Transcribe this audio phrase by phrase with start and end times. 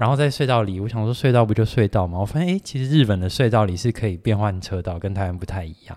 [0.00, 2.18] 然后在隧道里，我想说隧道不就隧道吗？
[2.18, 5.96] 我发现哎，其实日本的隧道里是可以变换车道，跟台湾不太一样。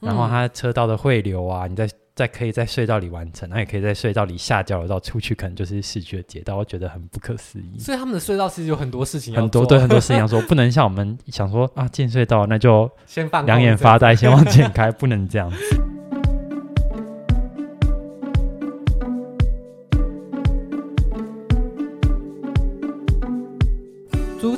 [0.00, 7.78] 然后它车道的汇流啊，你在在可以在隧道里完成，那也可以在隧道里下交流道出去，可能就是市区的街道，我觉得很不可思议。
[7.78, 15.93] 所以他们的隧道其实有很多事情要做，很多对很多事情要 做，不能像我们想说啊进隧道那就先放两眼发呆，先往前开，不能这样子。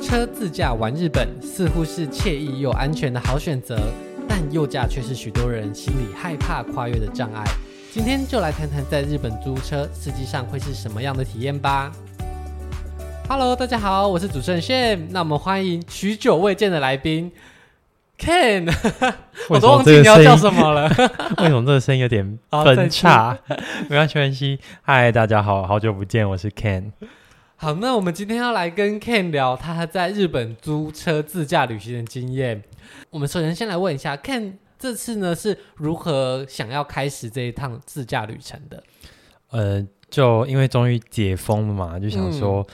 [0.07, 3.77] 车自驾玩日本似乎是惬意又安全的好选择。
[4.25, 7.43] 但右驾却是许多人心里害怕跨越的障碍。
[7.91, 11.91] 今天就来谈谈在日本租车，实际上会是什么样的体验吧。
[13.27, 15.07] Hello，大家好，我是主持人 Shane。
[15.09, 17.29] 那我们欢迎许久未见的来宾
[18.17, 18.73] Ken。
[19.49, 20.87] 我都忘记你要叫什么了。
[21.39, 23.37] 为什么这个声音有点分叉？
[23.89, 24.59] 没关系，没关系。
[24.83, 26.93] 嗨，大家好，好久不见，我是 Ken。
[27.59, 32.61] 好，那我们今天要来跟 Ken 聊他在日本租车自驾旅行的经验。
[33.09, 38.83] 我们首先先来问一下，Ken 这次呢是如何想要开始这一趟自驾旅程的？
[39.49, 42.61] 呃，就因为终于解封了嘛，就想说。
[42.69, 42.73] 嗯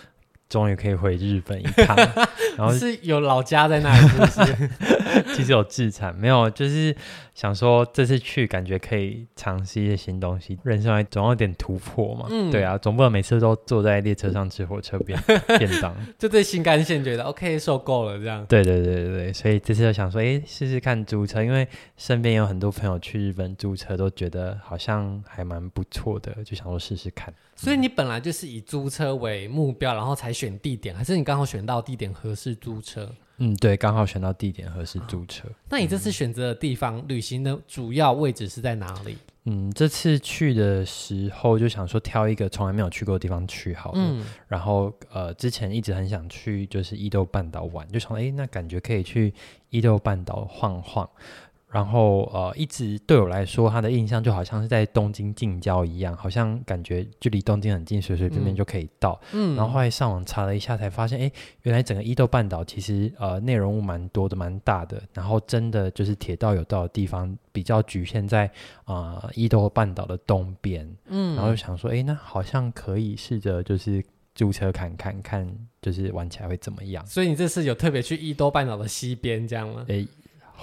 [0.50, 1.97] 终于可以回日本一趟，
[2.56, 4.70] 然后是有老家在那里，是不是？
[5.36, 6.96] 其实有自产，没有，就是
[7.34, 12.28] 想说这次去感觉可以尝试一些新东西，人生还总要有点突破嘛。
[12.30, 15.20] 嗯，对啊，总不能每次都坐在列车上吃火车便
[15.59, 18.46] 便当，就对新干线觉得 OK 受够了这样。
[18.48, 27.34] 对对对对对，所以这次就想说，哎，试试看租车，因为身边有很多朋友去日本租车，都觉得好像还蛮不错的，就想说试试看。
[27.56, 33.09] 所以你本来就是以租车为目标，然后才选地点，还是你刚好选到地点合适租车？
[33.38, 35.48] 嗯，对，刚好选到地点合适租车。
[35.48, 35.52] 哦。
[35.70, 39.17] 那你这次选择的地方，嗯，旅行的主要位置是在哪里？
[39.45, 44.00] 嗯，这次去的时候就想说挑一个从来没有去过的地方去好了。
[44.00, 49.34] 嗯，然后呃，之前一直很想去就是伊豆半岛玩，就想哎，那感觉可以去
[49.70, 51.09] 伊豆半岛晃晃。
[51.73, 59.19] 然后呃，一直对我来说，他的印象就好像是在东京近郊一样，好像感觉距离东京很近，随随便便就可以到。
[59.31, 61.31] 嗯，然后后来上网查了一下，才发现，哎，
[61.63, 65.01] 原来整个伊豆半岛其实呃内容物蛮多的，蛮大的。
[65.13, 68.45] 然后真的就是铁道有到的地方，比较局限在
[68.85, 70.88] 啊、呃、伊豆半岛的东边。
[71.07, 74.03] 嗯，然后就想说，哎，那好像可以试着就是
[74.35, 75.51] 租车看看看，
[75.81, 77.03] 就是玩起来会怎么样。
[77.07, 79.83] 所以你这次有特别去伊豆半岛的西边这样吗？
[79.88, 80.07] 诶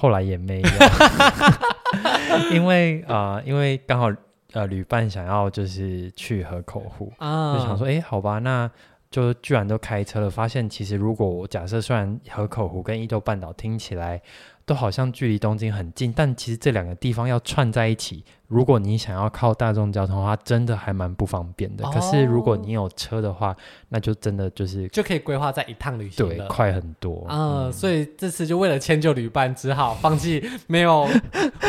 [0.01, 0.69] 后来也没有，
[2.57, 4.11] 因为啊、呃，因为刚好
[4.55, 8.71] 呃，旅伴想要就是去河口湖啊，就想说，哎，好吧，那
[9.11, 14.21] 就居然都开车了，发现其实如果我假设，虽然河口湖跟伊豆半岛听起来。
[14.67, 21.85] 都好像距离东京很近，但其实这两个地方要串在一起，如果你想要靠大众交通的话，真的还蛮不方便的。
[21.85, 23.57] 哦、可是如果你有车的话，
[23.89, 27.27] 那就真的就是就可以规划在一趟旅行，对，快很多。
[27.29, 31.09] 嗯，嗯，所以这次就为了迁就旅伴，只好放弃没有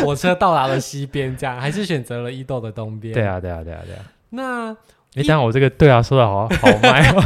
[0.03, 3.15] 火车到达的西边，这样还是选择了伊豆的东边。
[3.15, 4.05] 对啊，对啊，对啊，对啊。
[4.29, 4.77] 那
[5.15, 7.23] 哎，但我这个对啊说的好好卖哦。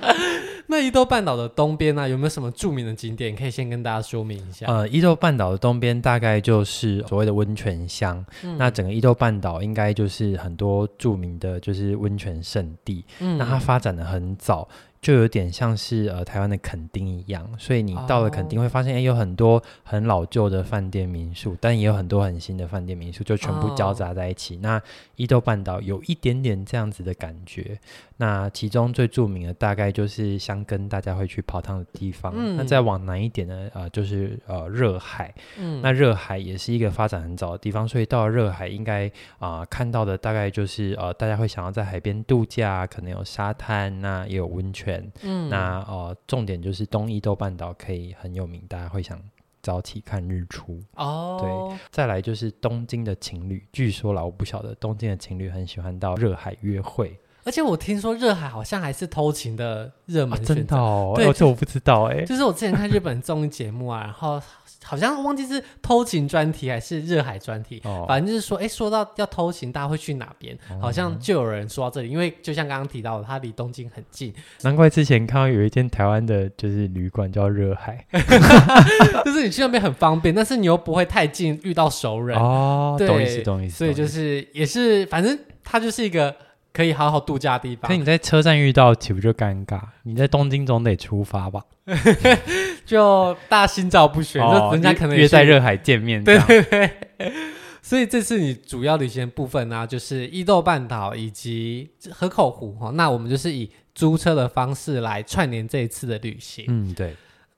[0.68, 3.36] 那伊豆半岛的东边呢、啊，有没有什么著名的景点？
[3.36, 4.66] 可以先跟大家说明一下。
[4.66, 8.24] 呃，伊豆半岛的东边大概就是所谓的温泉乡。
[8.42, 13.04] 嗯、那整个伊豆半岛应该就是很多著名的就是温泉圣地。
[13.20, 14.68] 嗯，那它发展的很早。
[15.06, 19.02] 就有点像是呃台湾的垦丁一样，所以你到了垦丁会发现，哎、oh.
[19.02, 24.54] 欸，有很多很老旧的饭店民宿，但也有很多很新的饭店民宿，就全部交杂在一起。
[24.54, 24.62] Oh.
[24.64, 24.82] 那
[25.14, 27.78] 伊豆半岛有一点点这样子的感觉。
[28.16, 32.32] 那其中最著名的大概就是香根，大家会去泡汤的地方。
[32.34, 35.32] 嗯、那再往南一点呢，呃，就是呃热海。
[35.56, 39.06] 嗯，那热海也是一个发展很早的地方，所以到了热海应该
[39.38, 44.95] 啊、呃、看到的大概就是呃大家会想要在海边度假，可能有沙滩，那也有温泉。
[45.22, 49.20] 嗯，那呃，重点就是东伊豆半岛可以很有名，大家会想
[49.62, 50.80] 早起看日出。
[50.94, 51.38] 哦。
[51.40, 61.14] 对，再来就是东京的情侣，据说啦，我不晓得东京的情侣很喜欢到热海约会，而且我听说热海好像还是偷情的热门的哦？
[61.16, 62.22] 对，这我不知道哎。
[62.24, 64.42] 就是我之前看日本综艺节目啊，然后。
[64.84, 70.56] 好像忘记是偷情专题还是热海专题，哦、反正就是说，哎，说到要偷情，大家会去哪边？
[70.70, 74.32] 哦、好像就有人说到这里，因为就像刚刚提到的，它离东京很近。
[74.62, 78.06] 难怪之前看到有一间台湾的，就是旅馆叫热海，
[79.24, 82.94] 就是你去那边很方便，但是你又不会太近遇到熟人哦。
[82.96, 83.78] 对，懂意思，懂意思。
[83.78, 86.32] 所以就是也是，反正它就是一个。
[86.76, 87.88] 可以好好度假的地方。
[87.90, 89.80] 可你在车站遇到，岂不就尴尬？
[90.02, 91.62] 你在东京总得出发吧？
[92.84, 96.22] 就大家心照不宣，哦、人家可能约在热海见面。
[96.22, 96.90] 对对对。
[97.80, 102.90] 所以这次你主要旅行的部分呢、啊，就是伊豆半岛以及河口湖哈。
[102.90, 106.66] 那我们就是以租车的方式来串联这一次的旅行。
[106.68, 107.14] 嗯，对。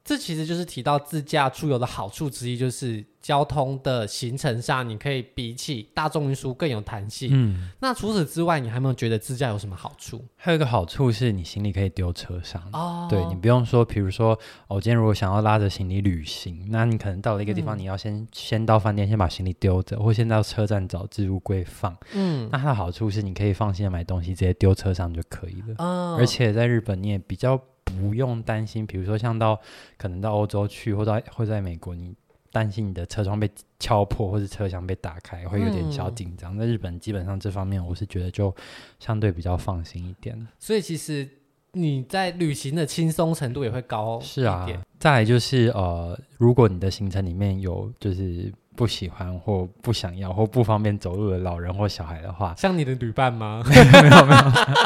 [0.08, 7.28] 这其实就是提到自驾出游的好处之一，就是交通的行程上，你可以比起大众运输更有弹性。
[7.30, 10.24] 嗯，那除此之外，你还有没有觉得自驾有什么好处？
[10.34, 12.62] 还有一个好处是你行李可以丢车上。
[12.72, 21.94] 哦，对，你不用说，比如说，我今天如果想要拉着行李旅行，那你可能到了一个地方，你要先、嗯、先到饭店先把行李丢着，或先到车站找置物柜放。
[22.14, 25.74] 嗯，那它的好处是你可以放心的买东西，直接丢车上就可以了。
[25.76, 27.60] 哦，而且在日本你也比较。
[27.88, 29.58] 不用担心，比如说像到
[29.96, 32.14] 可能到欧洲去，或者或在美国，你
[32.52, 36.56] 担心你的车窗被敲破，或者车厢被打开，会有点小紧张。
[36.56, 38.54] 嗯、在日本，基本上这方面我是觉得就
[38.98, 40.46] 相对比较放心一点。
[40.58, 41.28] 所以其实
[41.72, 44.20] 你在旅行的轻松程度也会高。
[44.20, 44.66] 是啊，
[44.98, 48.52] 再来就是呃，如果你的行程里面有就是。
[48.78, 53.60] 不喜欢或不想要或不方便走路的老人或小孩的话， 像你的旅伴吗？
[53.66, 53.74] 没
[54.08, 54.42] 有没有，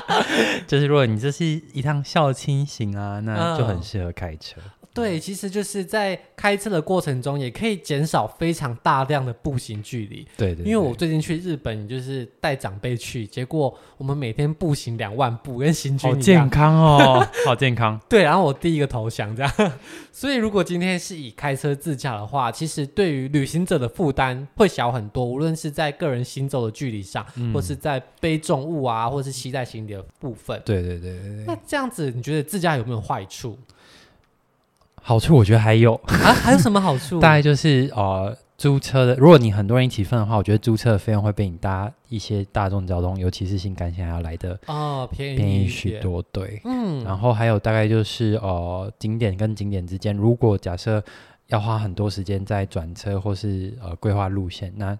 [0.66, 4.58] 就是如果你这是一趟校亲行啊，那就很适合开车。
[4.92, 10.26] 嗯对，其实就是在开车的过程中，也可以减少非常大量的步行距离。
[10.36, 16.16] 对，对对，因为我最近去日本，就是带长辈去，结果我们每天步行两万步，跟行军一样。
[16.16, 17.98] 好健康哦，好健康。
[18.06, 19.72] 对，然后我第一个投降这样。
[20.12, 30.60] 所以如果今天是以开车自驾的话，其实对于旅行者的负担会小很多，无论是在个人行走的距离上，嗯、或是在背重物啊，或是携带行李的部分。
[30.66, 31.44] 对对对对对。
[31.46, 33.58] 那这样子，你觉得自驾有没有坏处？
[35.02, 37.18] 好处我觉得还有啊，还有什么好处？
[37.20, 46.22] 大概就是呃，租车的，如果你很多人一起分的话，我觉得租车的费用会比你搭一些大众交通，尤其是新干线还要来的哦便宜便宜许多。
[46.30, 51.02] 对，嗯，然后还有大概就是呃，景点跟景点之间，如果假设
[51.48, 54.96] 要花很多时间在转车或是呃规划路线，那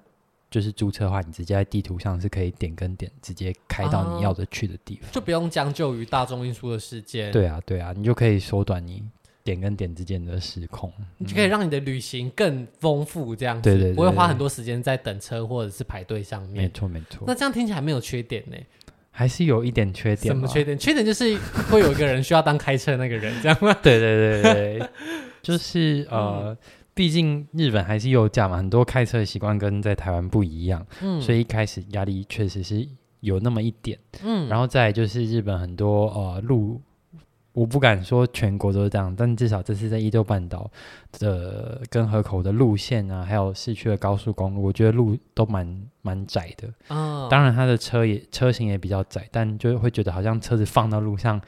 [0.51, 7.31] 就是租车的话，你直接在地图上是可以点跟点直接开到你要的去的地方，就不用将就于大众运输的时间。
[7.31, 9.03] 对啊，对啊，你就可以缩短你。
[9.45, 16.65] 点跟点之间的时空，你就可以让你的旅行更丰富，这样子，对对对对，不会花很多时间在等车或者是排队上面。
[16.65, 18.57] 没错没错，那这样听起来没有缺点呢？
[19.11, 20.35] 还是有一点缺点。
[20.35, 20.79] 什么缺点？
[20.79, 21.37] 缺点就是
[21.71, 23.77] 会有一个人需要当开车的那个人，这样吗？
[23.83, 24.89] 对对对对，
[25.43, 26.57] 就是 呃，
[26.95, 32.89] 毕竟日本还是右驾嘛，很多开车的习惯跟在台湾不一样，嗯，所以一开始压力确实是
[33.21, 36.81] 有那么一点，嗯，然后再来就是日本很多呃路。
[37.53, 40.71] 我不敢说全国都是这样，但至少这是在伊豆半岛
[41.19, 46.69] 的跟河口的路线啊，还有市区的高速公路，我觉得路都蛮蛮窄的。
[46.89, 51.39] 哦，当然它的车也车型也比较窄，但就会觉得好像车子放到路上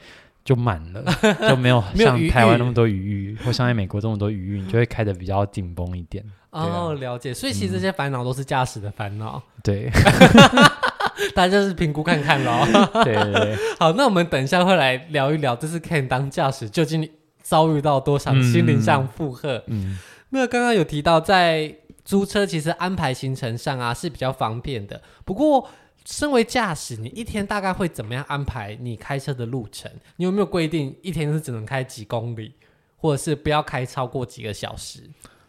[0.43, 1.03] 就满了，
[1.49, 6.23] 就没有像台湾那么多余裕，或像在美国这么多余裕，你就会开的比较紧绷一点。
[6.51, 7.33] 哦，了解。
[7.33, 9.41] 所以其实这些烦恼都是驾驶的烦恼。
[9.63, 9.89] 对。
[11.33, 12.65] 大家就是评估看看喽。
[13.03, 17.09] 对对对， 好，那我们等一下会来聊一聊，这次 Ken 当驾驶究竟
[17.41, 19.63] 遭遇到多少心灵上负荷？
[19.67, 25.01] 嗯，嗯，那刚刚有提到在租车其实安排行程上啊是比较方便的。
[25.23, 25.67] 不过，
[26.05, 29.91] 身为驾驶，你一天大概会怎么样安排你开车的路程？
[30.17, 32.53] 你有没有规定一天是只能开几公里，
[32.97, 34.99] 或者是不要开超过几个小时？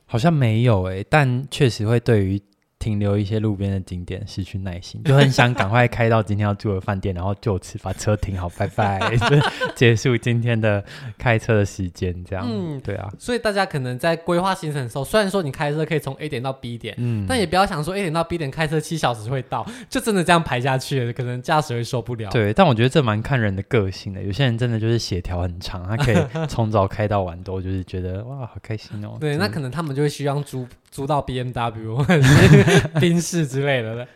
[0.07, 2.41] 好像没有诶、欸，但确实会对于。
[2.79, 9.27] 停留一些路边的景点，失去耐心，就很想赶快开到今天要住的饭店，然后就此把车停好，拜拜， 就
[9.75, 10.85] 结束今天的
[11.19, 12.47] 开车的时间，这样。
[12.49, 13.11] 嗯，对啊。
[13.19, 22.31] 所以大家可能在规划行程的时候，虽然说你开车可以从 A 点到 B 点，嗯，但也不要想说 A 点到 B 点开车七小时会到，就真的这样排下去，可能驾驶会受不了。
[22.31, 29.17] 对，但我觉得这蛮看人的个性的，有些人真的就是血条很长，他可以从早开到晚都就是觉得哇，好开心哦。
[29.19, 30.67] 对，那可能他们就会希望租。
[30.89, 34.07] 租到 BMW 或者是 宾士之类的。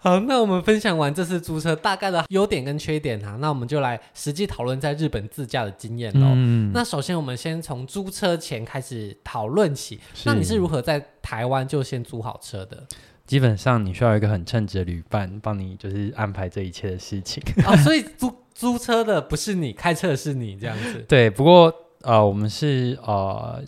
[0.00, 6.26] 好，那我们分享完这次租车大概的优点跟缺点哈，那我们就来实际讨论在日本自驾的经验喽。
[6.34, 9.98] 嗯、那首先我们先从租车前开始讨论起。
[10.24, 12.86] 那你是如何在台湾就先租好车的？
[13.24, 17.42] 基本上你需要一个很称职的旅伴帮你，就是安排这一切的事情。
[17.64, 21.02] 啊， 所以租租车的不是你，开车的是你这样子。
[21.08, 23.62] 对，不过呃，我们是呃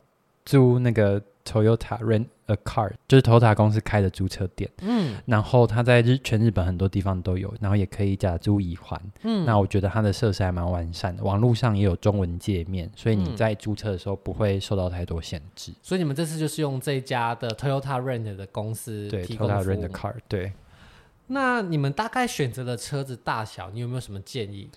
[0.45, 1.23] 租那个。
[1.47, 15.73] Toyota Rent a Car 就是 Toyota 公司开的租车店，嗯，然后它在日全日本很多地方都有，然后也可以假租乙还，嗯，那我觉得它的设施还蛮完善的，网络上也有中文界面，所以你在租车的时候不会受到太多限制。
[15.73, 19.09] 嗯、所以你们这次就是用这家的 Toyota Rent 的公司。
[19.09, 20.53] 对，Toyota Rent 的 Car，对。
[21.29, 24.71] 那你们大概选择的车子大小，你有没有什么建议？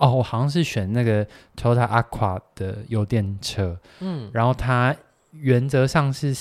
[0.00, 4.94] 哦，我好像是选那个 Toyota Aqua 的油电车，嗯，然后它。
[5.32, 6.32] 原则上是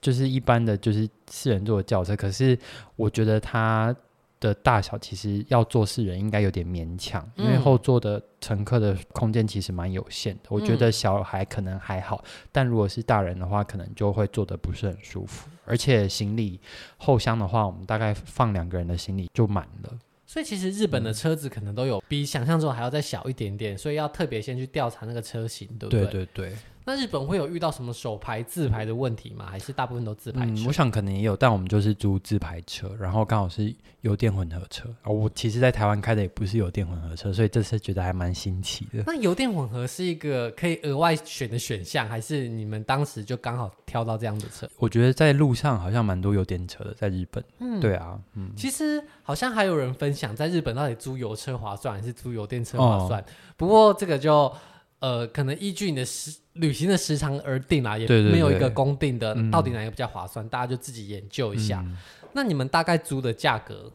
[0.00, 2.58] 就是一般的就是四人座的轿车，可是
[2.96, 3.94] 我觉得它
[4.38, 10.42] 的大小其实要坐四人应该有点勉强，因为后座的乘客的空间其实蛮有限的。
[10.50, 12.22] 我觉得小孩可能还好，
[12.52, 15.48] 但如果是大人的话，可能就会坐的不是很舒服。
[15.64, 16.60] 而且行李
[16.98, 19.98] 后箱的话，我们大概放两个人的行李就满了。
[20.26, 26.04] 所以其实日本的车子可能都有比想象中还要再小一点点，所以要特别先去调查那个车型，对不对？
[26.04, 26.52] 对对对。
[26.86, 29.46] 那日本会有遇到什么手排自排的问题吗？
[29.50, 30.52] 还是大部分都自排车？
[30.52, 34.88] 嗯，我想可能也有，但我们就是租自排车，然后刚好是油电混合车。
[35.02, 39.02] 哦，我其实在台湾开的也不是油电混合车，所以这次觉得还蛮新奇的。
[39.04, 44.70] 那油电混合是一个可以额外选的选项，还是你们当时就刚好挑到这样的车？
[44.76, 47.42] 我觉得在路上好像蛮多油电车的，在日本。
[47.58, 53.20] 嗯，对啊，嗯，其实好像还有人分享，在日本到底租油车划算还是租油电车划算？
[53.20, 53.24] 哦，
[53.56, 54.52] 不过这个就。
[54.98, 61.82] 呃，可能依据你的时旅行的时长而定啦，也没有一个公定的，到底哪个比较划算，嗯、大家就自己研究一下。
[61.86, 61.96] 嗯、
[62.32, 63.92] 那你们大概租的价格？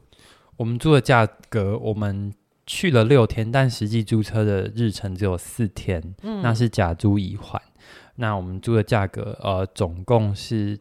[0.58, 2.34] 我们租的价格，我们
[2.68, 7.62] 去了六天，但实际租车的日程只有四天，嗯、那是假租乙还。
[8.16, 10.80] 那我们租的价格，呃，总共是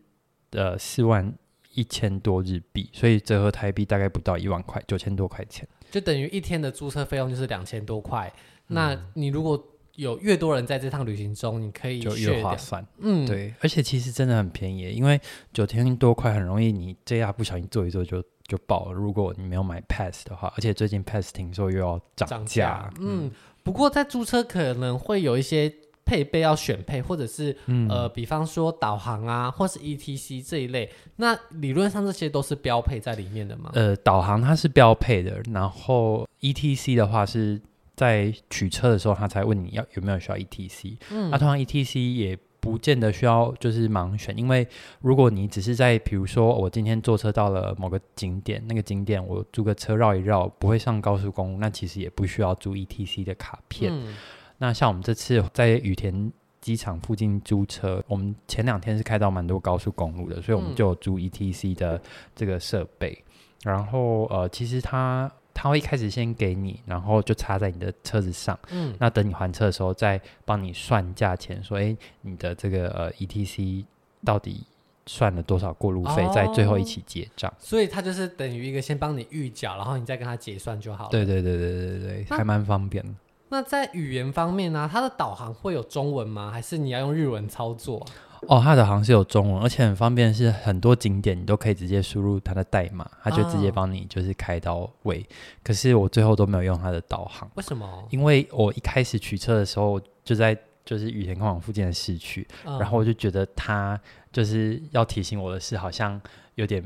[0.50, 1.32] 呃四万
[1.72, 8.30] 一千多日币，所以折合台币大概不到一万块，九千多块钱，就等于一天的租车费用就是两千多块。
[8.68, 9.56] 嗯、那你如果
[10.00, 12.84] 有越多人在这趟旅行中，你可以就越划算。
[13.00, 15.20] 嗯，对，而且其实真的很便宜，因为
[15.52, 18.92] 九千多块很容易你这样不小心坐一坐就就爆了。
[18.92, 22.90] 如果你没有买 pass 的话，而且最近 pass 听说又要涨价。
[22.98, 23.30] 嗯，嗯，
[23.62, 25.70] 不过在租车可能会有一些
[26.06, 30.90] 配备要选配，或者是、嗯、呃，比方说导航啊，或是 ETC 这一类。
[31.16, 33.70] 那理论上这些都是标配在里面的吗？
[33.74, 37.60] 呃，导航它是标配的，然后 ETC 的话是。
[38.00, 40.96] 在取车的时候，他才问你要有没有需要 ETC。
[41.10, 44.66] 嗯，那通常 ETC 也不见得需要，就是盲选，因为
[45.02, 53.92] 如果你只是在，比如说我今天坐车到了某个景点，那个景点我租个车绕一绕，不会上高速公路，那其实也不需要租 ETC 的卡片。
[53.94, 54.16] 嗯，
[54.56, 62.00] 那像我们这次在羽田机场附近租车，我们前两天是开到蛮多高速公路的，所以我们就有租 ETC 的
[62.34, 63.22] 这个设备。
[63.66, 65.30] 嗯，然后呃，其实它。
[65.52, 68.58] 他会一开始先给你，然后就插在你的车子上。
[68.70, 73.84] 嗯，那等你还车的时候，再帮你算价钱，说，哎，你的这个呃 ETC
[74.24, 74.64] 到底
[75.06, 77.52] 算了多少过路费，在、哦、最后一起结账。
[77.58, 81.10] 所以他就是等于一个先帮你预缴，然后你再跟他结算就好了。
[81.10, 83.10] 对对对对对对，那还蛮方便的。
[83.48, 86.50] 那在语言方面呢、啊，它的导航会有中文吗？
[86.52, 88.06] 还是你要用日文操作？
[88.48, 95.18] 哦，它的好像是有中文，而且很方便，是很多景点你都可以直接输入它的代码，它就直接帮你就是开到位。
[95.20, 95.26] 哦、
[95.62, 98.06] 可是我最后都没有用它的导航，为什么？
[98.10, 104.00] 因为我一开始取车的时候就在就是羽田空港附近的市区，嗯、然后我就觉得它
[104.32, 106.18] 就是要提醒我的是好像
[106.54, 106.82] 有点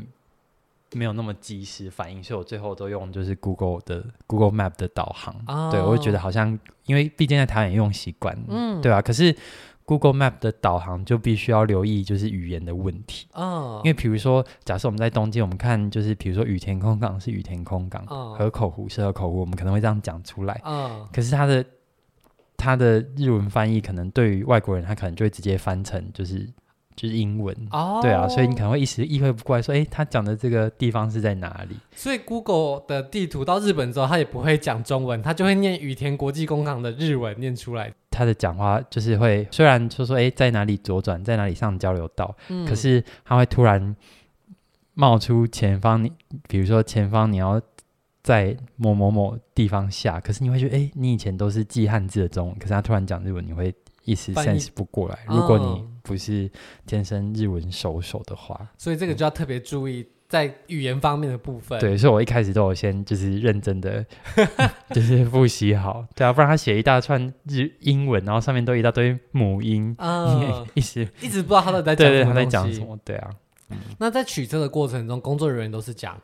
[0.93, 5.35] 没有那么及时反应，所以我最后都用就是 Google 的 Google Map 的导航。
[5.47, 9.01] 哦、对，我就觉得好像因为毕竟在台湾也用习惯，嗯，对啊。
[9.01, 9.35] 可是。
[9.85, 13.27] Google Map 的导航就必须要留意，就是语言的问题。
[13.33, 20.61] 哦，因为比如说，假设我们在东京，我们看就是比如说羽田空港是羽田空港，哦、河口湖是河口湖，我们可能会这样讲出来。
[20.65, 21.65] 哦，可是它的
[22.57, 26.49] 它的日文翻译，可能对于外国人，他可能就会直接翻成就是。
[26.97, 31.77] 就是英文哦，对啊，所以你可能会一时意会不过来，说，哎，他讲的这个地方是在哪里？
[31.95, 37.93] 所以 Google 的地图到日本之后，他也不会讲中文，他就会念羽田国际工厂的日文念出来。
[38.11, 43.97] 他的讲话就是会，虽然说说，哎，在哪里左转，在哪里上交流道，嗯，可是他会突然
[44.95, 46.13] 冒出前方，你
[46.49, 47.61] 比如说前方你要
[48.23, 53.75] 在某某某地方下，可是你会觉得，哎，你以前都是记汉字的中文，可是他突然讲日文，你会。
[54.07, 56.49] 一时 sense 不过来，如果你不是
[56.87, 61.81] 天生日文熟手的话，嗯，所以这个就要特别注意在语言方面的部分。
[61.81, 64.05] 对，所以我一开始都有先就是认真的，
[64.95, 73.31] 就是复习好，对啊，不然他写一大串日英文，然后上面都一大堆母音，嗯，一直一直不知道他在讲，对对，他在讲什么，对啊。
[73.71, 76.21] 嗯，那在取车的过程中，工作人员都是讲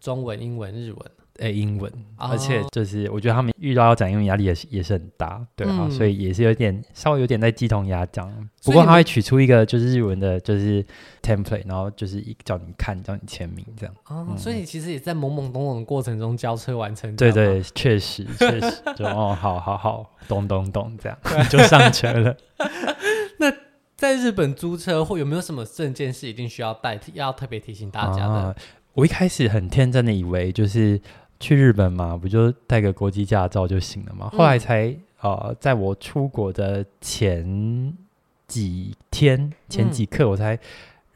[0.00, 0.98] 中文、英文、日文。
[1.40, 8.32] 诶，英文，而且就是我觉得他们遇到要讲英文压力也是也是很大，对啊，嗯、所以也是有点稍微有点在鸡同鸭讲。
[8.62, 10.84] 不过他会取出一个就是日文的，就是
[11.22, 13.92] template，然后就是一叫你看，叫你签名这样。
[14.06, 17.14] 哦，嗯、所以其实也在懵懵懂懂的过程中交车完成。
[17.16, 21.18] 对对，确实确实，就哦，好 好好，咚咚咚，这样
[21.50, 22.36] 就上车了。
[23.38, 23.52] 那
[23.96, 28.32] 在日本租车或有没有什么证件是一定需要带，要特别提醒大家的？
[28.32, 28.54] 啊、
[28.92, 31.00] 我一开始很天真的以为就是。
[31.40, 34.28] 去日本嘛，不就带个国际驾照就行了嘛？
[34.30, 37.96] 后来才呃，在我出国的前
[38.46, 40.58] 几天、前几刻，我才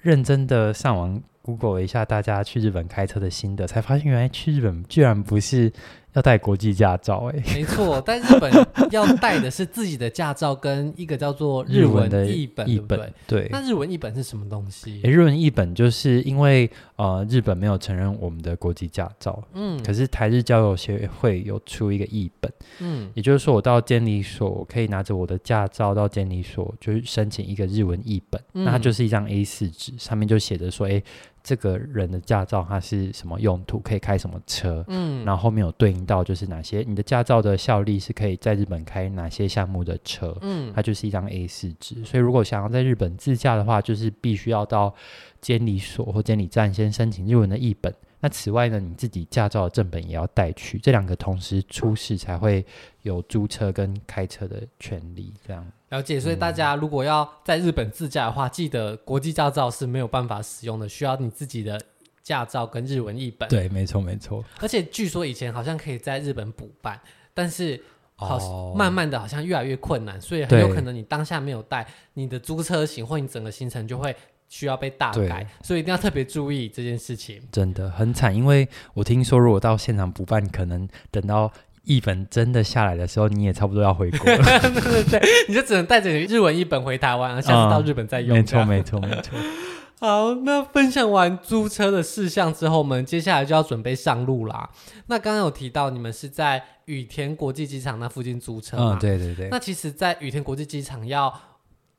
[0.00, 5.72] 认真的上网 Google 了一下大家去日本开车的心得，才发现原来去日本居然不是。
[6.18, 8.52] 要带国际驾照哎，没错，但日本
[8.90, 13.48] 要带的是自己的驾照跟一个叫做日文的译本，译本对，对。
[13.52, 15.00] 那日文译本是什么东西？
[15.04, 31.00] 日文译本就是因为呃日本没有承认我们的国际驾照，嗯，可是台日交流协会有出一个译本，嗯，也就是说我到监理所我可以拿着我的驾照到监理所，就是申请一个日文译本，嗯，那它就是一张 A 四纸，上面就写着说，哎。
[31.48, 33.78] 这个人的驾照它是什么用途？
[33.78, 34.84] 可以开什么车？
[34.88, 40.36] 嗯，然后后面有对应到就是哪些你的驾照的效力是可以在日本开哪些项目的车？
[40.42, 42.04] 嗯，它就是一张 A 四纸。
[42.04, 44.94] 所以如果想要在日本自驾的话，就是必须要到
[45.40, 47.90] 监理所或监理站先申请日文的译本。
[48.20, 52.66] 那此外呢，你自己驾照的正本也要带去，这两个同时出示才会
[53.02, 55.32] 有租车跟开车的权利。
[55.46, 56.18] 这样了解。
[56.18, 61.80] 所以大家如果要在日本自驾的话，记得国际驾照是没有办法使用的，需要你自己的
[62.22, 63.48] 驾照跟日文译本。
[63.48, 64.44] 对，没错，没错。
[64.60, 67.00] 而且据说以前好像可以在日本补办，
[67.32, 67.80] 但是
[68.16, 74.16] 好慢慢的好像越来越困难，所以很有可能你当下没有带你的租车行或你整个行程就会。
[74.48, 77.40] 需要被大改，所以一定要特别注意这件事情。
[77.52, 81.52] 真的很惨，因为我听说，如果到现场补办，可能等到
[81.84, 84.36] 译本真的下来的时候，你也差不多要回国了。
[84.60, 88.36] 对对对，你就只能带着日文译本回台湾，下次到日本再用。
[88.36, 89.38] 没错，没错，没错。
[90.00, 94.70] 好，那分享完租车的事项之后，我们接下来就要准备上路啦。
[95.08, 98.96] 那刚刚有提到你们是在羽田国际机场那附近租车吗？
[98.96, 99.48] 嗯，对对对。
[99.50, 101.34] 那其实，在羽田国际机场要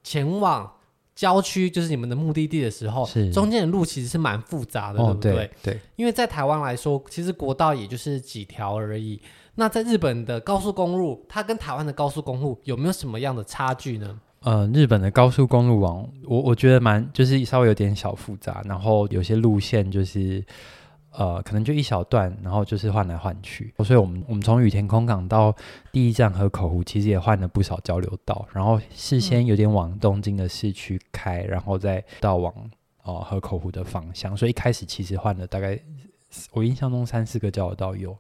[0.01, 0.72] 前往。
[1.19, 5.51] 郊区就是你们的目的地的时候，是中间的路其实是蛮复杂的，哦、对不对？
[5.61, 9.21] 对，因为在台湾来说，其实国道也就是几条而已。
[9.55, 14.17] 那在日本的高速公路，它跟台湾的高速公路有没有什么样的差距呢？
[14.43, 20.41] 呃，日本的高速公路网，我我觉得蛮就是稍微有点小复杂，然后有些路线就是。
[21.11, 25.55] 呃，可能就一小段，然后就是换来换去，所以我们我们从羽田空港到
[25.91, 32.53] 第一站河口湖，其实也换了不少交流道，然后事先有点往东京的市区开，然后再到往
[33.03, 35.79] 呃河口湖的方向，所以一开始其实换了大概
[36.51, 38.17] 我印象中三四个交流道有，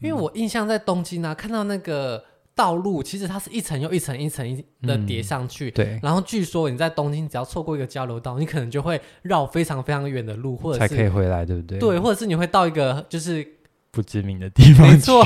[0.00, 2.22] 因为我印象在东京呢、啊，看到那个。
[2.56, 6.00] 道路其实它是一层又一层一层的叠上去，嗯，对。
[6.02, 11.78] 然后据说你在东京只要错过一个交流道，你可能就会绕非常非常远的路，或者是才可以回来，对不对？
[11.78, 13.46] 对，或者是你会到一个就是
[13.90, 14.88] 不知名的地方。
[14.88, 15.22] 没错。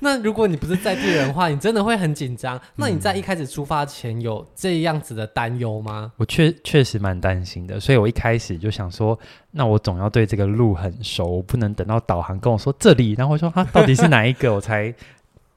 [0.00, 2.60] 那如果你不是在地人的话，你真的会很紧张。
[2.74, 6.12] 那你在一开始出发前有这样子的担忧吗？
[6.16, 9.16] 我确确实蛮担心的，所以我一开始就想说，
[9.52, 14.92] 那我总要对这个路很熟，我不能等到导航跟我说这里，然后我说它到底是哪一个，我才。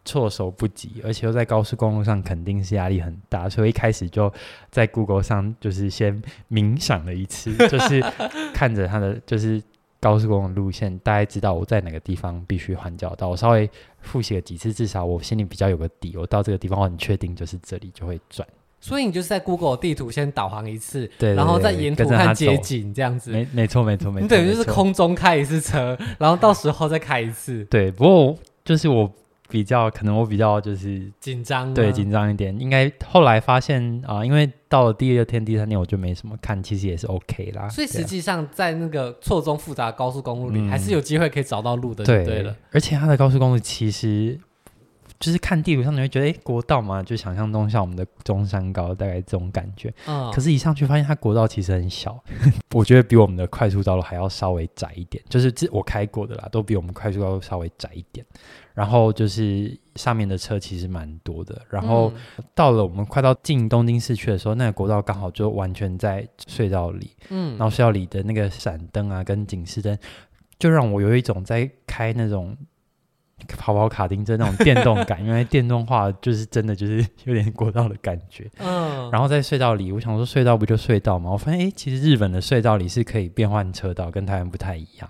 [0.10, 4.34] 措手不及，而且又在高速公路上，肯定是压力很大，所以一开始就
[4.72, 6.20] 在 Google 上就是先
[6.50, 8.04] 冥想了一次， 就是
[8.52, 9.62] 看着它的就是
[10.00, 13.28] 高速公路路线，大概知道我在哪个地方必须换交道。
[13.28, 13.70] 我稍微
[14.02, 16.18] 复习了几次，至少我心里比较有个底。
[16.18, 18.48] 我到这个地方，我很确定就是这里就会转。
[18.82, 23.30] 所以你就是在 Google 地图先导航一次，对，对，对，然后再沿途看街景这样子。
[23.30, 27.64] 没没错没错没错，你等于就是空中开一次车，然后到时候再开一次。
[27.66, 29.12] 对，不过就是我。
[29.50, 32.58] 比较可能我比较就是紧张，对，紧张一点。
[32.60, 37.68] 应该后来发现啊、呃，因为到了第二天、第三天我就没什么看，其实也是 OK 啦。
[37.68, 42.56] 所以实际上在那个错综复杂的高速公路里，嗯、还是有机会可以找到路的，对，对了。
[42.72, 44.40] 而且它的高速公路其实
[45.20, 49.94] 就是看地图上你会觉得，哎，国道嘛，就想象中像我们的中山高，大概这种感觉。
[50.08, 50.32] 嗯。
[50.32, 52.18] 可是，一上去发现它国道其实很小，
[52.74, 55.24] 我觉得比我们的快速道路还要稍微窄一点。
[55.28, 58.26] 就是这我开过的啦，都比我们快速道路稍微窄一点。
[58.74, 62.14] 然后就是上面的车其实蛮多的，然后
[62.56, 69.98] 到了我们快到进东京市区的时候，那个国道刚好就完全在隧道里，嗯，然后隧道里的那个闪灯啊跟警示灯，
[70.58, 72.56] 就让我有一种在开那种
[73.58, 81.32] 跑跑卡丁车那种电动感，因为电动化就是真的就是有点国道的感觉，嗯，然后在隧道里，我想说隧道不就隧道吗？
[81.32, 85.10] 我发现哎，其实日本的隧道里是可以变换车道，跟台湾不太一样，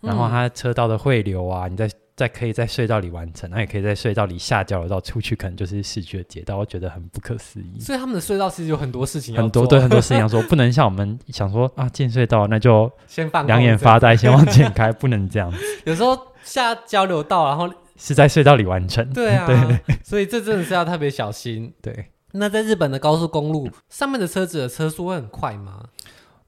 [0.00, 1.88] 然后它车道的汇流啊，你在。
[2.18, 7.78] 在可以在隧道里完成，那也可以在隧道里下交流道出去，可能就是市区的街道，我觉得很不可思议。
[7.78, 15.58] 所以他们的隧道其实有很多事情很多对很多事情要做，不能像我们想说啊，进隧道那就先放两眼发呆，先往前开，不能这样子。
[15.86, 19.08] 有时候下交流道，然后是在隧道里完成。
[19.12, 19.46] 对啊，
[19.86, 21.72] 对，所以这真的是要特别小心。
[21.82, 25.84] 对，那在日本的高速公路上面的车子的车速会很快吗？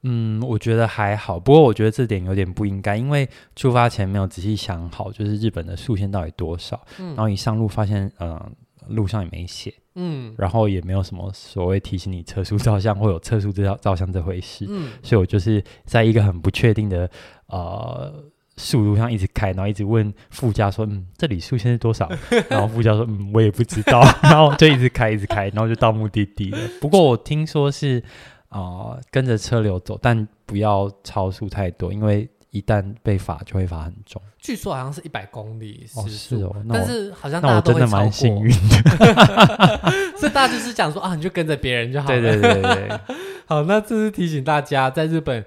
[0.02, 8.50] 嗯，我觉得还好，不过我觉得这点有点不应该，因为出发前没有仔细想好，就是日本的速限到底多少，嗯、然后一上路发现，呃，
[8.88, 17.10] 路上也没写，嗯，然后也没有什么所谓提醒你车速照相或有测速照照相这回事，嗯，所以我就是在一个很不确定的
[17.48, 18.10] 呃
[18.60, 22.08] 速度上一直开，然后一直问副驾说，嗯，这里速限是多少？
[22.48, 26.58] 然后副驾说，嗯，我也不知道， 然后就一直开一直开，然后就到目的地了。
[26.80, 28.00] 不过我听说是
[28.50, 32.28] 啊、呃，跟着车流走，但不要超速太多，因为。
[32.52, 34.20] 一旦被罚，就会罚很重。
[34.40, 37.70] 据说好像是一百公里时速，哦是哦，但是好像大家都。
[37.70, 39.80] 那我真的蛮幸运的，
[40.18, 42.20] 所以大家就是讲说啊，你就跟着别人就好了。
[42.20, 43.00] 对对对对。
[43.46, 45.44] 好，那这是提醒大家，在日本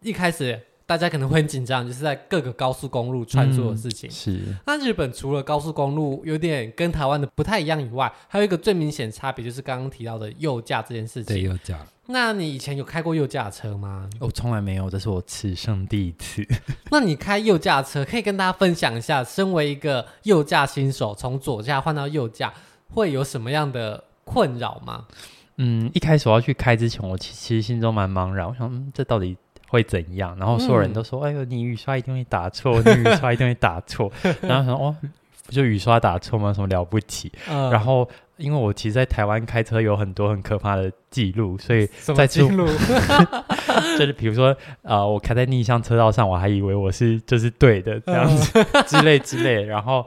[0.00, 0.58] 一开始。
[0.90, 4.10] 大家可能会很紧张，就是在各个高速公路穿梭的事情。
[4.10, 4.40] 嗯、是。
[4.66, 11.36] 那日本除了高速公路有点跟台湾的不太一样以外，还有一个最明显差别就是刚刚提到的右驾这件事情。
[11.36, 11.78] 对，右驾。
[12.08, 14.10] 那你以前有开过右驾车吗？
[14.18, 16.44] 我从来没有，这是我此生第一次。
[16.90, 22.52] 那你开右驾车，可以跟大家分享一下，身为一个右驾新手，从左驾换到右驾，
[22.88, 25.06] 会有什么样的困扰吗？
[25.58, 29.36] 嗯，一开始我要去开之前，我其其实心中蛮茫然，我想，嗯，这到底。
[29.70, 30.36] 会怎样？
[30.36, 34.10] 然后所有人都说：“嗯、哎呦，你雨刷一定会打错，你雨刷一定会打错。
[34.42, 34.96] ”然后说：“哦，
[35.48, 36.52] 就雨刷打错吗？
[36.52, 42.66] 什么了不起？”嗯、然后因为我其实，在台湾开车有很多很可怕的记录，所以在记录
[43.96, 49.62] 就是比如说，呃，我开在逆向车道上，我还以为我是就是对的这样子、嗯、之类之类。
[49.62, 50.04] 然后，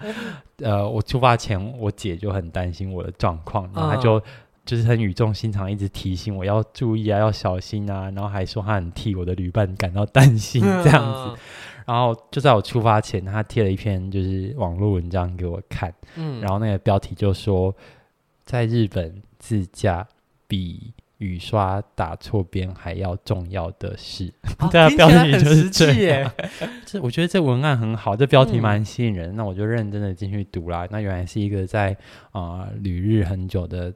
[0.57, 4.21] 呃，我出发前，我姐就很担心我的状况，然后她就。
[4.65, 11.41] 就是很语重心长，一直提醒我要注意啊，要小心啊，然后还说他很替我的旅伴感到担心这样子。
[11.85, 17.75] 然后就在我出发前，他贴了一篇就是网络文章给我看，嗯，然后那个标题就说，
[18.45, 20.07] 在日本自驾
[20.47, 24.33] 比雨刷打错边还要重要的事。
[24.71, 26.31] 对啊标题就是这样。
[26.87, 30.87] 这我觉得这文案很好，这标题蛮吸引人，嗯、那我就认真的进去读啦。
[30.89, 31.91] 那原来是一个在
[32.31, 33.93] 啊、呃、旅日很久的。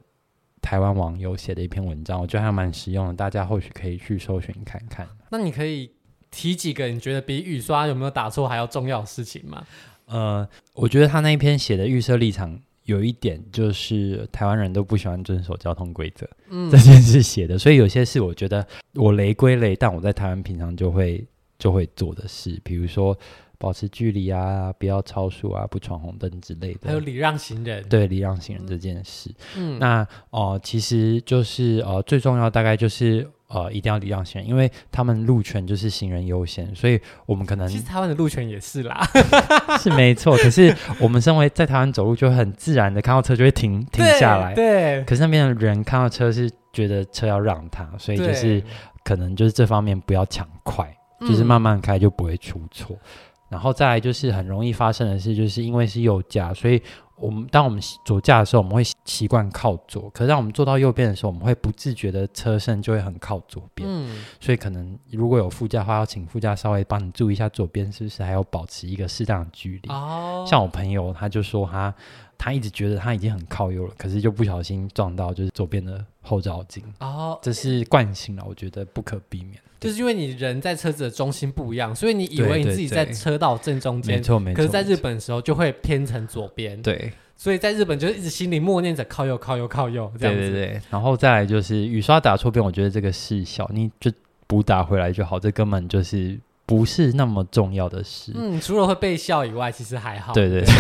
[0.68, 5.08] 台湾网友写的一篇文章，我觉得还蛮实用的，大家或许可以去搜寻看看。
[5.30, 5.90] 那你可以
[6.30, 9.66] 提几个你觉得比雨刷有没有打错还要重要的事情吗？
[10.08, 21.26] 呃，我觉得他那一篇写的预设立场有一点就是台湾人都不喜欢遵守交通规则，嗯，这件事写的，所以有些事我觉得我雷归雷，但我在台湾平常就会
[21.58, 23.18] 就会做的事，比如说。
[23.58, 26.82] 保持距离啊，不要超速啊，不闯红灯之类的。
[26.86, 29.34] 还有礼让行人，对，礼让行人这件事。
[29.56, 39.02] 嗯，那哦、呃，其实就是呃，最重要大概就是呃，一定要礼让行人，因为他们路权就是行人优先，所以我们可能其实台湾的路权也是啦，
[39.82, 40.38] 是没错。
[40.38, 44.54] 可是我们身为在台湾走路，就会很自然的看到车就会停 停下来。
[44.54, 44.68] 对。
[44.68, 48.62] 对，可是那边的人看到车是觉得车要让他，所以就是
[49.04, 52.96] 可能就是这方面不要抢快，就是慢慢开就不会出错。
[53.02, 53.08] 嗯
[53.50, 56.82] 然后再来就是很容易发生的事，就是因为是右驾，所以
[57.16, 60.10] 我们当我们左驾的时候，我们会习惯靠左。
[60.12, 63.88] 可是当我们坐到右边的时候，我们会不自觉的车身就会很靠左边。
[63.90, 69.90] 嗯，所以可能如果有副驾的话，要请副驾稍微帮你注意一下左边是不是还要保持一个适当的距离。
[69.90, 71.94] 哦，像我朋友他就说他
[72.38, 76.84] 他一直觉得他已经很靠右了，可是就不小心撞到就是左边的后照镜。
[77.00, 79.60] 哦，这是惯性了，我觉得不可避免。
[79.80, 84.58] 就是因为你人在车子的中心不一样，所以你以为你自己在车道正中间，没错没错。
[84.58, 87.12] 可是在日本的时候就会偏成左边，对。
[87.40, 90.42] 所以在日本就一直心里默念着靠右靠右靠右这样子。
[90.42, 90.82] 对对对。
[90.90, 94.12] 然后再来就是雨刷打错边，我觉得这个事小，你就
[94.48, 96.36] 补打回来就好，这根本就是
[96.66, 98.32] 不是那么重要的事。
[98.34, 100.34] 嗯，除了会被笑以外，其实还好。
[100.34, 100.74] 对对对。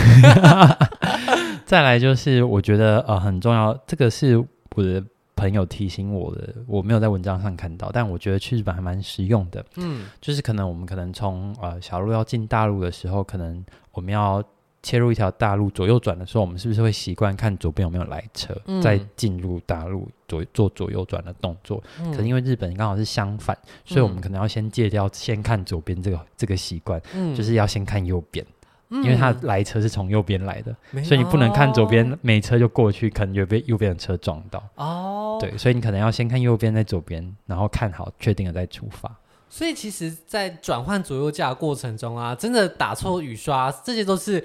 [1.63, 4.37] 再来就是我觉得呃很重要，这个是
[4.75, 5.03] 我的。
[5.37, 9.63] 朋友提醒我的，我没有在文章上看到，但我觉得去日本还蛮实用的。
[9.75, 14.43] 嗯，就是可能我们可能从呃小路要进大路的时候，可能我们要
[14.81, 21.81] 切入一条大路，左右转的时候，我们是不是会习惯看左边有没有来车，嗯、再进入大路左做左右转的动作？
[21.99, 28.45] 嗯、可是因为日本刚好是相反，所以我们可能要先戒掉先看左边这个这个习惯，嗯、就是要先看右边。
[28.89, 34.63] 因为他来车是从右边来的，嗯、所以你不能看左边没车就过去，可能就被右边的车撞到。
[34.75, 39.13] 哦，对，所以你可能要先看右边再左边，然后看好确定了再出发。
[39.49, 44.43] 所以其实，在转换左右驾的过程中啊，真的打错雨刷，这些都是。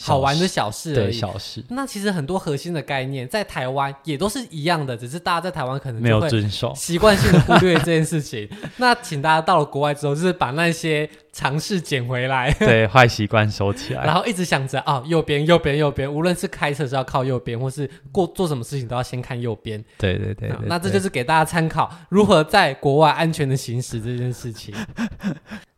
[0.00, 1.62] 好玩的小事而已，小事。
[1.68, 8.48] 那其实很多核心的概念在台湾也都是一样的，只是大家在台湾可能没有遵守，习惯性的忽略这件事情。
[8.78, 16.12] 那请大家到了国外之后，就是把那些尝试捡回来， 对，坏习惯收起来，然后一直想着啊，右边，右边，右边。
[16.12, 19.82] 无论是开车是要靠右边，或是过做什么事情都要先看右边。
[19.98, 24.74] 对对对，对，那这就是给大家参考如何在国外安全的行驶这件事情。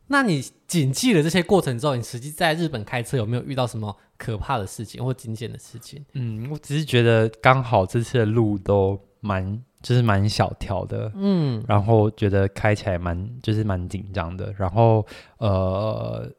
[0.06, 6.04] 那你谨记了这些过程之后，你实际在日本开车有没有遇到什么可怕的事情或惊险的事情？
[6.12, 15.06] 嗯，我只是觉得刚好这次的路都蛮就是蛮小条的，嗯，然后觉得开起来蛮就是蛮紧张的，然后
[15.38, 16.30] 呃。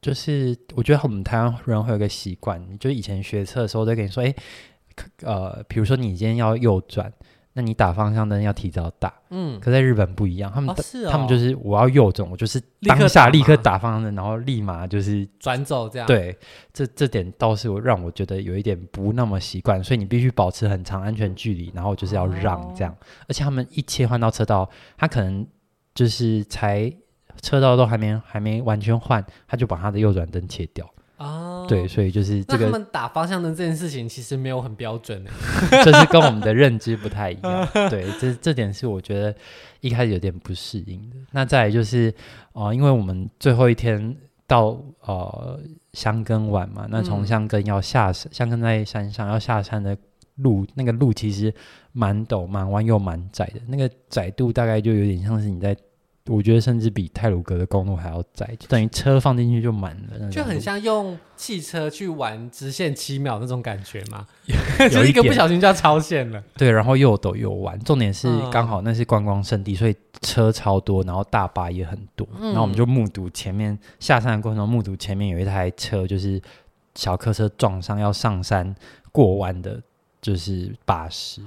[0.00, 4.34] 就是我觉得我们台湾人会有个习惯，就是以前学车的时候都跟你说，哎，
[5.20, 7.12] 呃，比如说你今天要右转，
[7.54, 9.12] 那你打方向灯要提早打。
[9.30, 16.06] 嗯，可在日本不一样，他们、哦哦、他们就是我要右转，我就是当下立刻打方向灯，然后立马就是转走这样。
[16.06, 16.36] 对，
[16.72, 22.92] 这这点倒是让我觉得有一点不那么习惯，所以你必须保持很长安全距离，然后就是要让这样。
[22.92, 22.96] 哦、
[23.28, 25.46] 而且他们一切换到车道，他可能
[25.94, 26.92] 就是才。
[27.40, 30.88] 车道都还没还没完全换，他就把他的右转灯切掉。
[31.72, 32.66] 哦，对，所以就是这个。
[32.66, 35.24] 他们打方向灯这件事情其实没有很标准，
[35.84, 37.68] 就是跟我们的认知不太一样。
[37.90, 39.34] 对，这这点是我觉得
[39.80, 41.16] 一开始有点不适应的。
[41.32, 42.12] 那再来就是
[42.52, 45.60] 哦、呃，因为我们最后一天到呃
[45.92, 49.96] 香根玩嘛，那从香根要下山，箱根在山上要下山的
[50.36, 51.52] 路，那个路其实
[51.92, 55.76] 蛮陡、蛮弯又蛮窄的，那个窄度大概就有点像是你在。
[56.26, 64.24] 我觉得甚至比泰鲁格的公路还要窄，就等于车放进去就满了，就很像用汽车去玩直线七秒那种感觉嘛，
[64.88, 66.40] 就一个不小心就要超线了。
[66.56, 76.40] 对，然后又陡又弯，重点是刚好那是观光胜地，所以车超多，然后大巴也很多，嗯、然后我们就目睹前面下山的过程中，目睹前面有一台车就是
[76.94, 78.72] 小客车撞上要上山
[79.10, 79.82] 过弯的，
[80.20, 81.42] 就是巴士。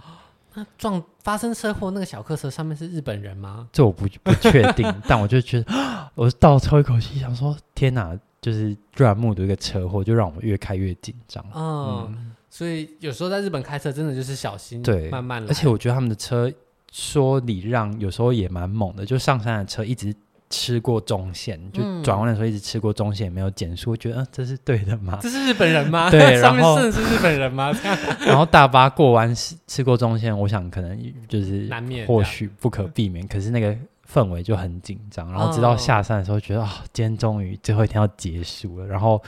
[0.55, 3.67] 那撞发生车祸那个小客车上面是日本人吗？
[3.71, 5.73] 这我不不确定， 但我就觉得，
[6.15, 11.43] 我倒抽一口气，想说天哪，就是居然目睹一个车祸，就让我越开越紧张。
[11.53, 15.47] 嗯，嗯，所以有时候在日本开车真的就是小心，对，慢慢来。
[15.49, 16.51] 而且我觉得他们的车
[16.91, 20.15] 说礼让，有时候也蛮猛的，就上山的车一直。
[20.55, 25.19] 吃过中线，就转弯的时候一直吃过中线，没有减速，我觉得，嗯，这是对的吗？
[25.21, 26.09] 这是日本人吗？
[26.09, 27.73] 对， 然后是是日本人吗？
[28.25, 33.27] 然后大巴过弯吃吃过中线，我想可能就是难免，或许不可避免。
[33.27, 33.75] 可是那个
[34.09, 38.87] 氛围就很紧张，然后直到下山的时候，觉得啊、哦，今天终于最后一天要结束了。
[38.87, 39.21] 然后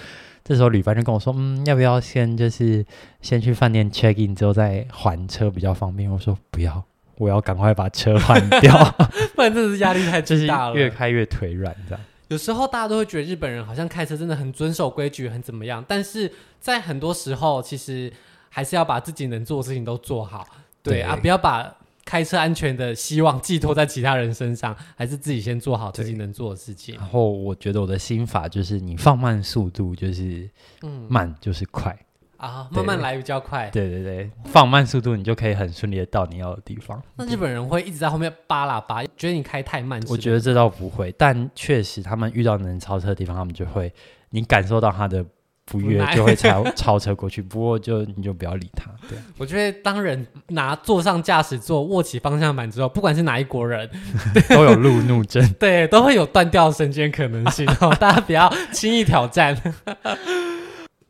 [0.45, 2.85] 这时候旅伴就跟我说，嗯，要不要先就是
[3.21, 6.09] 先去饭店 check in 之后再还车比较方便？
[6.09, 6.81] 我说不要。
[7.17, 8.95] 我要赶快把车换掉，
[9.35, 12.03] 不然真的是压力太大了， 越开越腿软这样。
[12.29, 18.11] 有时候大家都会觉得日本人好像开车真的很遵守规矩，很怎么样，但是在很多时候，其实
[18.49, 20.45] 还是要把自己能做的事情都做好。
[20.83, 26.95] 对，对啊，不要把开车安全的希望寄托在其他人身上，还是自己先做好自己能做的事情。
[26.95, 30.49] 然后我觉得我的心法就是，你放慢速度，就是
[30.83, 31.97] 嗯，慢就是快。
[32.37, 33.69] 啊，慢慢来比较快。
[33.71, 37.01] 对对对，放慢速度，你就可以很顺利的到你要的地方。
[37.15, 40.01] 那日本人会一直在后面扒拉扒，觉得你开太慢？
[40.07, 43.91] 我觉得这倒不会，但确实他们遇到能超车的地方，他们就会，
[44.29, 45.25] 你感受到他的
[45.65, 47.41] 不悦，就会超 超车过去。
[47.41, 48.89] 不过就你就不要理他。
[49.09, 53.89] 对，我觉得当人拿坐上驾驶座，握起方向盘之后，不管是哪一国人，
[54.47, 57.65] 都有路怒症， 对，都会有断掉的瞬间可能性。
[57.99, 59.57] 大家不要轻易挑战。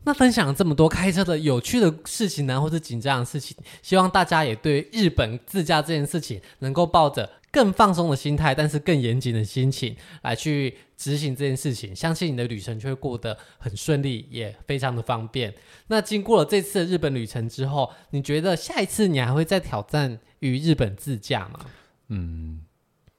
[0.08, 11.94] 那分享这么多开车的有趣的事情呢，或是紧张的事情，希望大家也对日本自驾这件事情能够抱着更放松的心态，但是更严谨的心情来去执行这件事情。
[11.94, 15.52] 相信你的旅程就会过得很顺利，也非常的方便。
[15.88, 21.60] 那经过了这次的日本旅程之后，你觉得下一次你还会再挑战于日本自驾吗？
[22.08, 22.62] 嗯。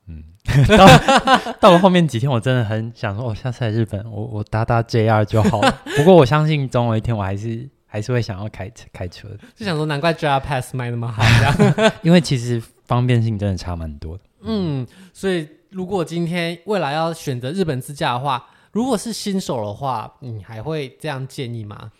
[0.09, 0.23] 嗯，
[0.67, 5.81] 到 到了后面几天，我真的很想说，我、哦、下次来日本，我我搭搭 JR 就好了。
[5.95, 9.37] 不过我相信总有一天，我还是还是会想要开开车的。
[9.55, 14.23] 就想说，难怪 JR Pass 卖那么好，这样， 因为其实方便性真的差蛮多的。
[14.41, 21.91] 嗯，所以如果今天未来要选择日本自驾的话，如果是新手的话，你还会这样建议吗？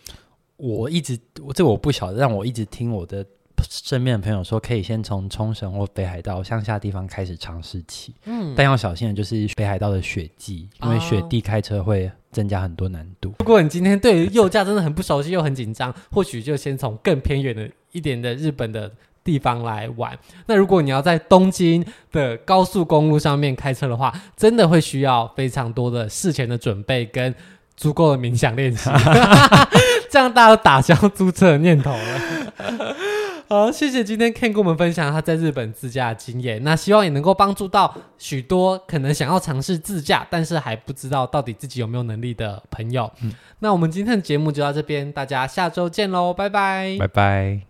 [0.56, 3.24] 我一直我这我不晓得，让我一直听我的。
[3.68, 13.34] 身边的朋友说，可以先从冲绳或北海道乡下地方开始尝试起，嗯，但要小心的就是北海道的雪季，因为雪地开车会增加很多难度。
[13.38, 18.90] 如果你今天对于右驾真的很不熟悉又很紧张，或许就先从更偏远的一点的日本的
[19.22, 20.18] 地方来玩。
[20.46, 27.34] 那如果你要在东京的高速公路上面开车的话，真的会需要非常多的事前的准备跟
[27.76, 28.90] 足够的冥想练习，
[30.10, 32.96] 这样大家都打消租车的念头了。
[33.52, 36.62] 好，谢谢今天 Ken 跟我们分享他在日本自驾的经验。
[36.62, 43.10] 那希望也能够帮助到许多可能想要尝试自驾，但是还不知道到底自己有没有能力的朋友。
[43.24, 47.69] 嗯，那我们今天的节目就到这边，大家下周见喽，拜拜，拜拜。